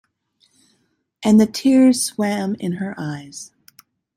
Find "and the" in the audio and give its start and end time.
1.23-1.45